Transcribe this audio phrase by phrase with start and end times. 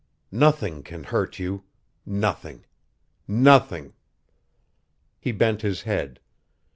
[0.31, 1.63] "Nothing can hurt you.
[2.07, 2.65] Nothing
[3.27, 3.93] nothing"
[5.21, 6.19] He bent his head.